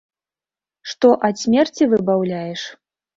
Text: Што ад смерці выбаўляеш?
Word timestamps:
Што 0.93 1.11
ад 1.29 1.35
смерці 1.41 1.83
выбаўляеш? 1.91 2.61